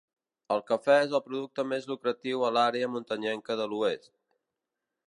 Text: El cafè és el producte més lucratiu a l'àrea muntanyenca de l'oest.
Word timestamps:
El 0.53 0.63
cafè 0.69 0.95
és 1.01 1.13
el 1.19 1.23
producte 1.27 1.67
més 1.73 1.85
lucratiu 1.91 2.47
a 2.49 2.51
l'àrea 2.57 2.91
muntanyenca 2.95 3.61
de 3.63 3.71
l'oest. 3.75 4.15